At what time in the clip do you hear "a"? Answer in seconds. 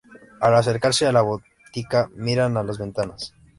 1.05-1.11, 2.57-2.63